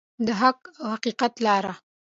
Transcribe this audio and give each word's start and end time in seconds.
د 0.25 0.27
حق 0.41 0.59
او 0.81 0.87
حقیقت 0.95 1.33
لاره. 1.45 1.73